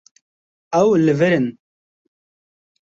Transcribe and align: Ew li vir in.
Ew 0.81 0.89
li 1.03 1.13
vir 1.19 1.33
in. 1.39 1.47